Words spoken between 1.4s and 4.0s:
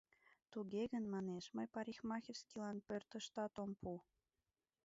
мый парикмахерскийлан пӧртшымат ом пу...